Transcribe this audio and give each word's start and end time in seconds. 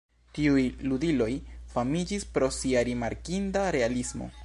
Tiuj 0.37 0.63
ludiloj 0.93 1.29
famiĝis 1.75 2.27
pro 2.39 2.53
sia 2.59 2.85
rimarkinda 2.91 3.71
realismo. 3.81 4.37